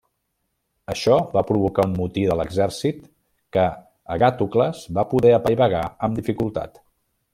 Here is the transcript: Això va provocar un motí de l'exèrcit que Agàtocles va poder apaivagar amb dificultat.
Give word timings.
Això 0.93 1.17
va 1.35 1.43
provocar 1.49 1.85
un 1.89 1.93
motí 1.99 2.23
de 2.29 2.37
l'exèrcit 2.39 3.03
que 3.57 3.67
Agàtocles 4.17 4.83
va 4.99 5.05
poder 5.13 5.35
apaivagar 5.41 5.83
amb 6.09 6.23
dificultat. 6.23 6.83